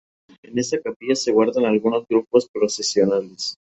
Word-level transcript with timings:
En 0.41 0.57
esta 0.57 0.81
capilla 0.81 1.13
se 1.13 1.31
guardan 1.31 1.65
algunos 1.65 2.07
grupos 2.07 2.49
procesionales. 2.51 3.55